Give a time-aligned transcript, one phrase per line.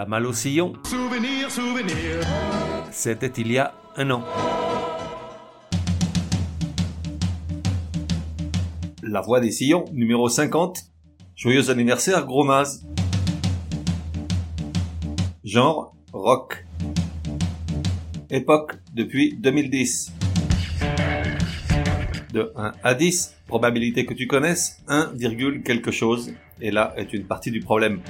[0.00, 1.94] La malle au sillon, Souvenir, souvenir.
[2.90, 4.24] c'était il y a un an.
[9.02, 10.84] La voix des sillons, numéro 50.
[11.36, 12.86] Joyeux anniversaire, gros naze.
[15.44, 16.64] Genre, rock.
[18.30, 20.14] Époque, depuis 2010.
[22.32, 26.32] De 1 à 10, probabilité que tu connaisses, 1, virgule quelque chose.
[26.62, 28.00] Et là est une partie du problème.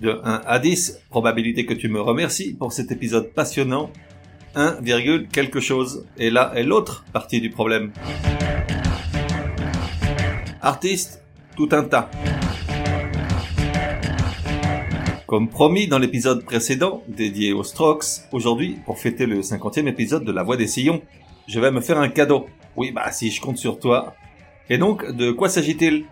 [0.00, 3.90] De 1 à 10, probabilité que tu me remercies pour cet épisode passionnant,
[4.54, 6.06] 1, virgule quelque chose.
[6.18, 7.90] Et là est l'autre partie du problème.
[10.62, 11.24] Artiste,
[11.56, 12.10] tout un tas.
[15.26, 20.32] Comme promis dans l'épisode précédent, dédié aux Strokes, aujourd'hui, pour fêter le 50e épisode de
[20.32, 21.02] La Voix des Sillons,
[21.48, 22.46] je vais me faire un cadeau.
[22.76, 24.14] Oui, bah si je compte sur toi.
[24.70, 26.04] Et donc, de quoi s'agit-il?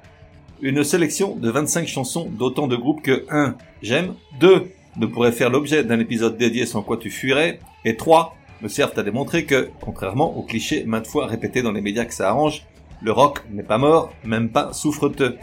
[0.62, 3.56] Une sélection de 25 chansons d'autant de groupes que 1.
[3.82, 4.70] J'aime, 2.
[4.96, 8.34] Ne pourrait faire l'objet d'un épisode dédié sans quoi tu fuirais, et 3.
[8.62, 12.14] Me servent à démontrer que, contrairement aux clichés maintes fois répétés dans les médias que
[12.14, 12.64] ça arrange,
[13.02, 15.36] le rock n'est pas mort, même pas souffreteux.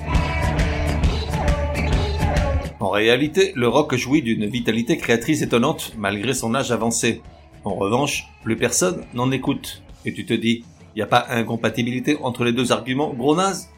[2.79, 7.21] En réalité, le rock jouit d'une vitalité créatrice étonnante malgré son âge avancé.
[7.65, 9.83] En revanche, plus personne n'en écoute.
[10.05, 13.69] Et tu te dis, y a pas incompatibilité entre les deux arguments, gros naze?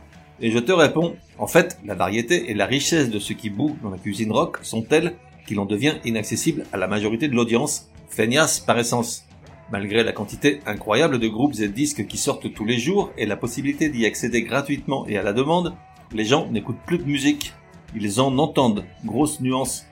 [0.42, 3.78] Et je te réponds, en fait, la variété et la richesse de ce qui bout
[3.82, 5.16] dans la cuisine rock sont telles
[5.48, 9.26] qu'il en devient inaccessible à la majorité de l'audience, feignasse par essence.
[9.72, 13.38] Malgré la quantité incroyable de groupes et disques qui sortent tous les jours et la
[13.38, 15.74] possibilité d'y accéder gratuitement et à la demande,
[16.12, 17.54] les gens n'écoutent plus de musique.
[17.96, 18.84] Ils en entendent.
[19.06, 19.86] Grosse nuance.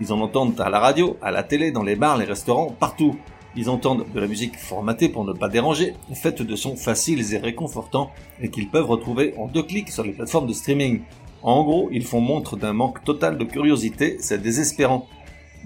[0.00, 3.16] Ils en entendent à la radio, à la télé, dans les bars, les restaurants, partout.
[3.60, 7.38] Ils entendent de la musique formatée pour ne pas déranger, faite de sons faciles et
[7.38, 11.00] réconfortants, et qu'ils peuvent retrouver en deux clics sur les plateformes de streaming.
[11.42, 15.08] En gros, ils font montre d'un manque total de curiosité, c'est désespérant.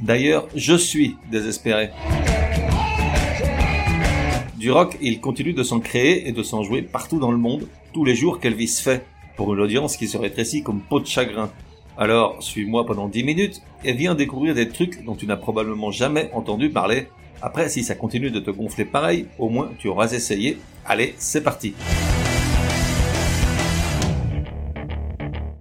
[0.00, 1.90] D'ailleurs, je suis désespéré.
[4.56, 7.68] Du rock, il continue de s'en créer et de s'en jouer partout dans le monde,
[7.92, 9.04] tous les jours qu'Elvis fait,
[9.36, 11.50] pour une audience qui se rétrécit comme peau de chagrin.
[11.98, 16.30] Alors, suis-moi pendant 10 minutes et viens découvrir des trucs dont tu n'as probablement jamais
[16.32, 17.08] entendu parler.
[17.42, 20.58] Après, si ça continue de te gonfler pareil, au moins tu auras essayé.
[20.86, 21.74] Allez, c'est parti.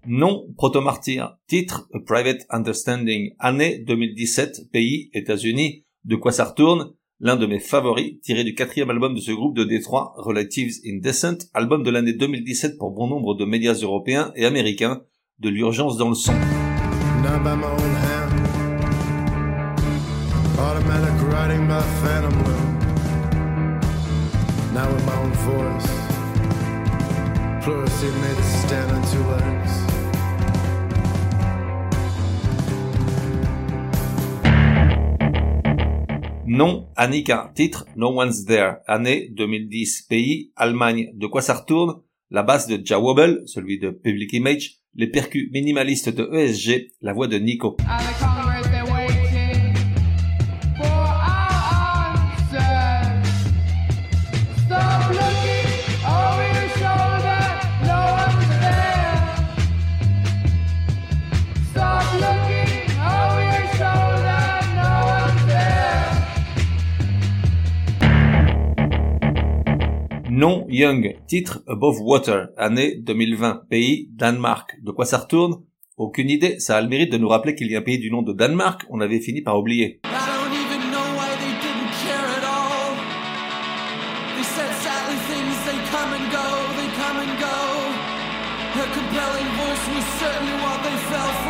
[0.05, 1.37] Nom, Proto-Martyr.
[1.47, 3.33] Titre, A Private Understanding.
[3.39, 5.85] Année 2017, pays, États-Unis.
[6.05, 6.93] De quoi ça retourne?
[7.19, 11.47] L'un de mes favoris, tiré du quatrième album de ce groupe de Détroit, Relatives Indecent,
[11.53, 15.01] album de l'année 2017 pour bon nombre de médias européens et américains,
[15.39, 16.33] de l'urgence dans le son.
[21.41, 21.65] Not by my own hand.
[21.65, 22.63] Automatic writing by phantom will.
[24.73, 25.89] Now with my own voice.
[27.63, 29.73] Plurality made to stand on two legs.
[36.45, 37.51] Nom, Annika.
[37.55, 38.83] Titre, No One's There.
[38.87, 40.03] Année 2010.
[40.03, 41.11] Pays, Allemagne.
[41.15, 42.01] De quoi ça retourne?
[42.29, 47.13] La basse de Ja Wobble, celui de Public Image, les percus minimalistes de ESG, la
[47.13, 47.77] voix de Nico.
[47.77, 48.10] The
[70.41, 71.17] Nom, Young.
[71.27, 72.47] Titre, Above Water.
[72.57, 73.61] Année 2020.
[73.69, 74.75] Pays, Danemark.
[74.81, 75.61] De quoi ça retourne?
[75.97, 78.09] Aucune idée, ça a le mérite de nous rappeler qu'il y a un pays du
[78.09, 80.01] nom de Danemark, on avait fini par oublier.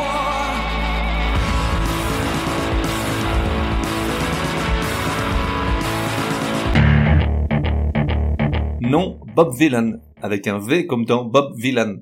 [0.02, 0.61] They.
[8.82, 11.98] Nom, Bob Villan, avec un V comme dans Bob Villan.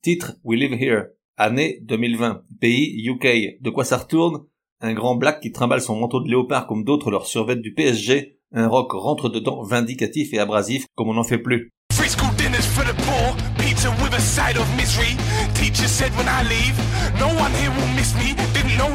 [0.00, 1.08] Titre, We Live Here.
[1.36, 2.44] Année 2020.
[2.58, 3.60] Pays, UK.
[3.60, 4.40] De quoi ça retourne?
[4.80, 8.38] Un grand black qui trimballe son manteau de léopard comme d'autres leur survêtent du PSG.
[8.50, 11.70] Un rock rentre dedans vindicatif et abrasif comme on n'en fait plus.
[18.78, 18.88] No.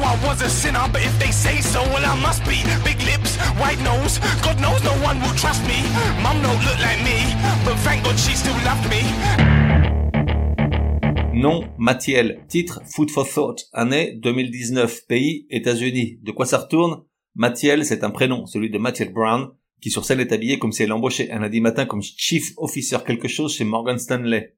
[11.34, 12.40] Nom, Mathiel.
[12.48, 13.66] Titre, Food for Thought.
[13.72, 15.06] Année 2019.
[15.06, 16.18] Pays, États-Unis.
[16.22, 17.04] De quoi ça retourne?
[17.36, 20.82] Mathiel, c'est un prénom, celui de Mathiel Brown, qui sur scène est habillé comme si
[20.82, 24.54] elle embauchait un lundi matin comme Chief Officer quelque chose chez Morgan Stanley.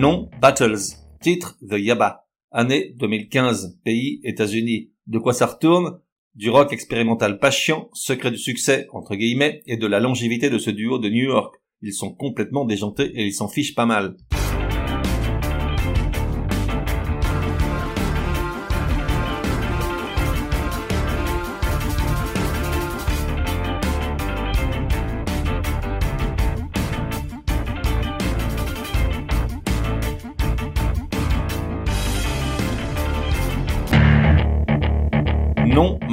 [0.00, 0.96] Nom Battles.
[1.20, 2.24] Titre The Yaba.
[2.50, 3.80] Année 2015.
[3.84, 4.92] Pays États-Unis.
[5.06, 6.00] De quoi ça retourne?
[6.34, 10.56] Du rock expérimental pas chiant, secret du succès, entre guillemets, et de la longévité de
[10.56, 11.54] ce duo de New York.
[11.82, 14.16] Ils sont complètement déjantés et ils s'en fichent pas mal.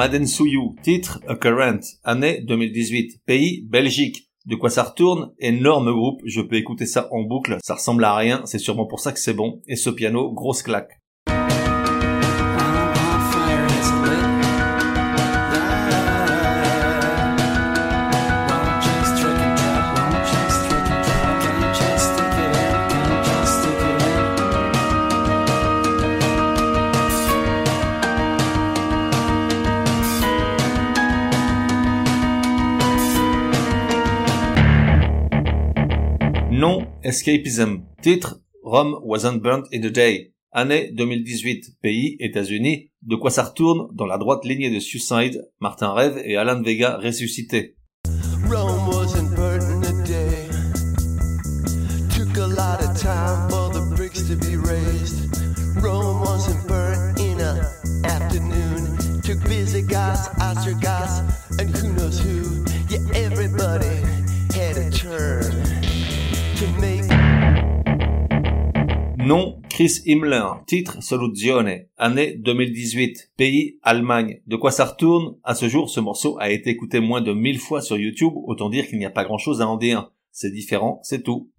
[0.08, 0.76] Nom Madden Souyou.
[0.84, 1.82] Titre A Current.
[2.06, 3.26] Année 2018.
[3.26, 4.30] Pays Belgique.
[4.46, 5.34] De quoi ça retourne?
[5.38, 6.22] Énorme groupe.
[6.24, 7.58] Je peux écouter ça en boucle.
[7.62, 8.42] Ça ressemble à rien.
[8.46, 9.62] C'est sûrement pour ça que c'est bon.
[9.68, 11.02] Et ce piano, grosse claque.
[37.08, 37.86] Escapism.
[38.02, 40.34] Titre Rome wasn't burnt in a day.
[40.52, 41.78] Année 2018.
[41.82, 42.92] Pays États-Unis.
[43.02, 46.98] De quoi ça retourne Dans la droite lignée de Suicide, Martin Rêve et Alan Vega
[46.98, 47.78] ressuscités.
[48.50, 50.50] Rome wasn't burnt in a day.
[52.14, 55.32] Took a lot of time for the bricks to be raised.
[55.82, 57.72] Rome wasn't burnt in a
[58.04, 59.22] afternoon.
[59.24, 61.22] Took Visigoths, Ostrogoths,
[61.58, 61.87] and who knows who.
[69.28, 70.46] Nom Chris Himmler.
[70.68, 71.82] Titre Soluzione.
[71.98, 73.32] Année 2018.
[73.36, 74.40] Pays Allemagne.
[74.48, 75.36] De quoi ça retourne?
[75.44, 78.32] À ce jour, ce morceau a été écouté moins de 1000 fois sur YouTube.
[78.46, 80.14] Autant dire qu'il n'y a pas grand chose à en dire.
[80.32, 81.52] C'est différent, c'est tout.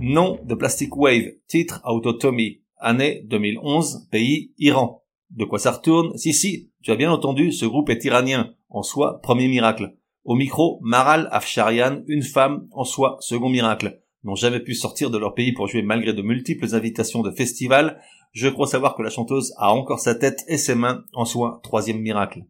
[0.00, 1.32] Nom de Plastic Wave.
[1.46, 2.60] Titre Autotomie.
[2.76, 4.08] Année 2011.
[4.10, 5.02] Pays Iran.
[5.30, 6.16] De quoi ça retourne?
[6.18, 8.52] Si, si, tu as bien entendu, ce groupe est iranien.
[8.68, 9.94] En soi, premier miracle.
[10.24, 14.02] Au micro, Maral Afsharian, une femme, en soi, second miracle.
[14.22, 17.98] N'ont jamais pu sortir de leur pays pour jouer malgré de multiples invitations de festivals.
[18.32, 21.60] Je crois savoir que la chanteuse a encore sa tête et ses mains, en soi,
[21.62, 22.44] troisième miracle.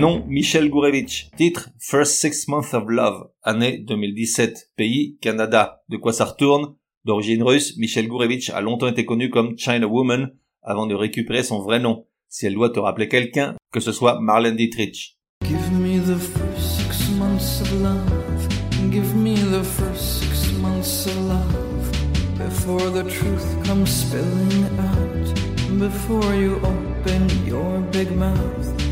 [0.00, 1.28] Nom Michel Gourevitch.
[1.36, 3.28] Titre First Six Months of Love.
[3.42, 4.70] Année 2017.
[4.74, 5.82] Pays Canada.
[5.90, 6.74] De quoi ça retourne?
[7.04, 11.60] D'origine russe, Michel Gourevitch a longtemps été connu comme China Woman avant de récupérer son
[11.60, 12.06] vrai nom.
[12.30, 15.18] Si elle doit te rappeler quelqu'un, que ce soit Marlène Dietrich.
[15.44, 18.48] Give me the first six months of love.
[18.90, 21.92] Give me the first six months of love
[22.38, 25.78] before the truth comes spilling out.
[25.78, 28.89] Before you open your big mouth,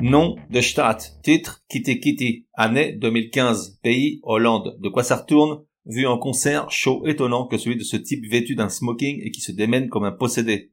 [0.00, 4.78] Nom de Stadt, titre Kitty Kitty, année 2015, pays Hollande.
[4.80, 5.64] De quoi ça retourne?
[5.84, 9.40] Vu en concert, show étonnant que celui de ce type vêtu d'un smoking et qui
[9.40, 10.70] se démène comme un possédé.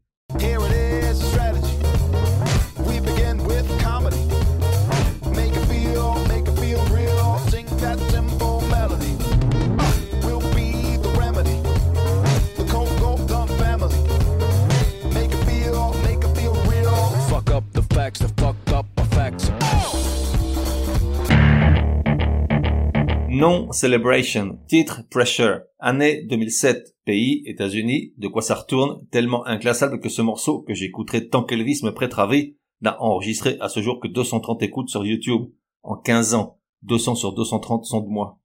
[23.29, 28.13] Nom Celebration, titre Pressure, année 2007, pays États-Unis.
[28.17, 29.07] De quoi ça retourne?
[29.09, 33.69] Tellement inclassable que ce morceau, que j'écouterai tant qu'Elvis me prêtera vie, n'a enregistré à
[33.69, 35.49] ce jour que 230 écoutes sur YouTube.
[35.81, 38.39] En 15 ans, 200 sur 230 sont de moi.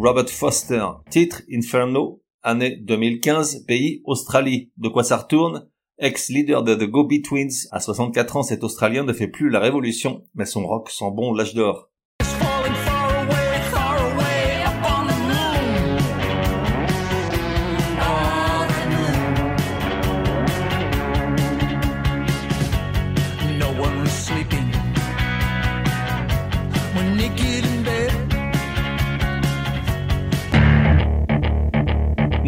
[0.00, 4.70] Robert Foster, titre Inferno, année 2015, pays Australie.
[4.76, 5.68] De quoi ça retourne?
[5.98, 10.46] Ex-leader de The Go-Betweens, à 64 ans, cet Australien ne fait plus la révolution, mais
[10.46, 11.90] son rock sent bon l'âge d'or.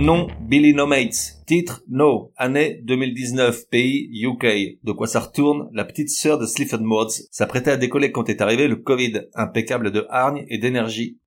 [0.01, 4.79] Nom Billy No Mates, titre No, année 2019, pays UK.
[4.83, 8.41] De quoi ça retourne La petite sœur de Clifford Mods s'apprêtait à décoller quand est
[8.41, 11.19] arrivé le Covid, impeccable de hargne et d'énergie.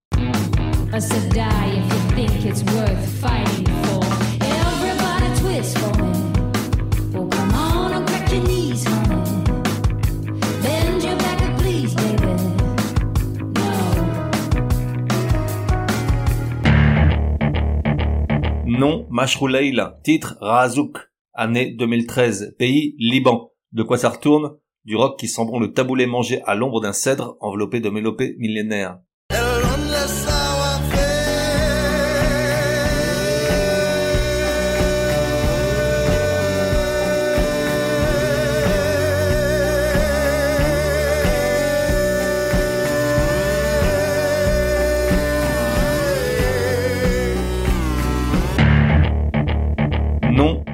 [18.84, 20.98] Nom Mashrouleil, titre Razouk,
[21.32, 23.54] année 2013, pays Liban.
[23.72, 24.58] De quoi ça retourne?
[24.84, 28.36] Du rock qui sent bon le taboulé mangé à l'ombre d'un cèdre enveloppé de mélopées
[28.40, 29.00] millénaires.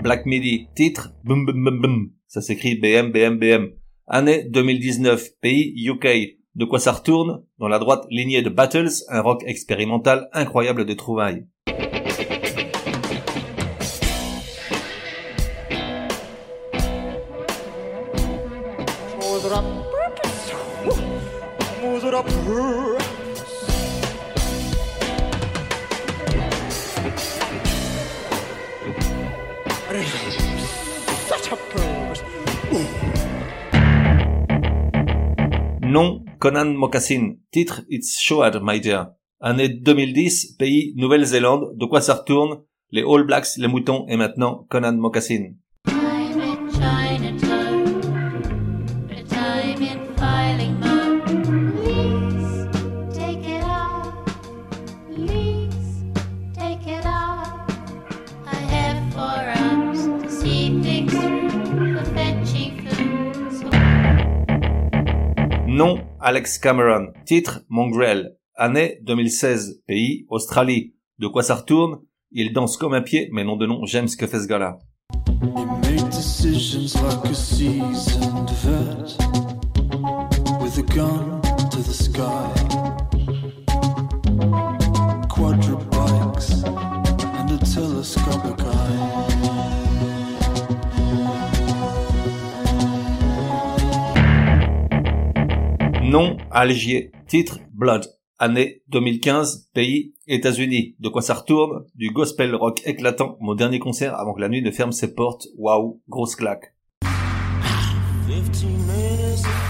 [0.09, 2.11] Black Midi, titre Bum Bum Bum Bum.
[2.25, 3.73] Ça s'écrit BM BM BM.
[4.07, 6.39] Année 2019, pays UK.
[6.55, 7.43] De quoi ça retourne?
[7.59, 11.45] Dans la droite lignée de Battles, un rock expérimental incroyable de trouvailles.
[36.39, 37.35] Conan Mocassin.
[37.51, 39.11] Titre It's Showed, my dear.
[39.41, 41.75] Année 2010, pays Nouvelle-Zélande.
[41.75, 42.61] De quoi ça retourne?
[42.91, 45.55] Les All Blacks, les moutons et maintenant Conan Mocassin.
[65.81, 67.07] I'm Alex Cameron.
[67.25, 68.37] Titre Mongrel.
[68.53, 69.81] Année 2016.
[69.87, 70.93] Pays Australie.
[71.17, 72.01] De quoi ça retourne?
[72.31, 74.77] Il danse comme un pied, mais nom de nom, j'aime ce que fait ce gars-là.
[96.09, 97.11] Nom Algier.
[97.27, 98.03] Titre Blood.
[98.39, 99.69] Année 2015.
[99.75, 100.95] Pays États-Unis.
[100.99, 103.37] De quoi ça retourne Du gospel rock éclatant.
[103.41, 105.45] Mon dernier concert avant que la nuit ne ferme ses portes.
[105.55, 106.73] Waouh, grosse claque.
[107.01, 109.68] 15 minutes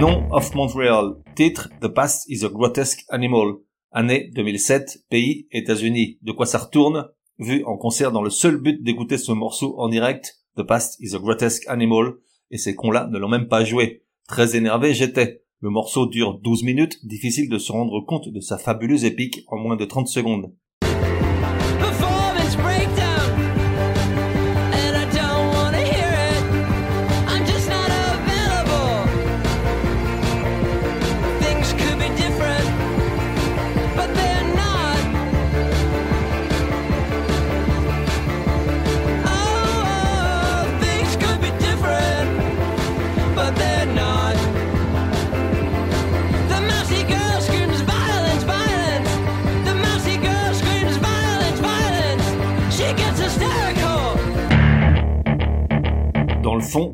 [0.00, 1.16] Montreal.
[1.34, 3.54] Titre The Past is a Grotesque Animal.
[3.90, 6.18] Année 2007, pays États-Unis.
[6.22, 7.08] De quoi ça retourne?
[7.38, 11.16] Vu en concert dans le seul but d'écouter ce morceau en direct, The Past is
[11.16, 12.14] a Grotesque Animal,
[12.50, 14.04] et ces cons-là ne l'ont même pas joué.
[14.28, 15.42] Très énervé j'étais.
[15.60, 19.56] Le morceau dure 12 minutes, difficile de se rendre compte de sa fabuleuse épique en
[19.58, 20.54] moins de 30 secondes.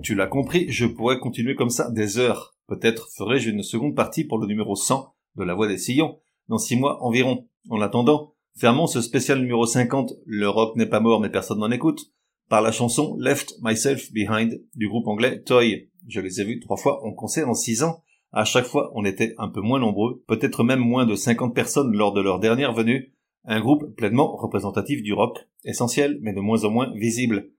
[0.03, 2.55] Tu l'as compris, je pourrais continuer comme ça des heures.
[2.69, 6.57] Peut-être ferai-je une seconde partie pour le numéro 100 de La Voix des Sillons, dans
[6.57, 7.49] six mois environ.
[7.69, 11.71] En attendant, fermons ce spécial numéro 50, Le rock n'est pas mort mais personne n'en
[11.71, 12.13] écoute,
[12.49, 15.91] par la chanson Left Myself Behind du groupe anglais Toy.
[16.09, 18.03] Je les ai vus trois fois en concert en six ans.
[18.33, 21.95] À chaque fois, on était un peu moins nombreux, peut-être même moins de 50 personnes
[21.95, 23.13] lors de leur dernière venue.
[23.45, 27.51] Un groupe pleinement représentatif du rock, essentiel mais de moins en moins visible.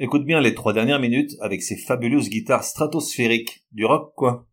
[0.00, 3.64] Écoute bien les trois dernières minutes avec ces fabuleuses guitares stratosphériques.
[3.72, 4.46] Du rock, quoi.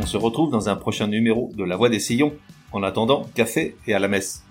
[0.00, 2.32] On se retrouve dans un prochain numéro de La Voix des Sillons.
[2.72, 4.42] En attendant, café et à la messe.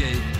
[0.00, 0.39] skate.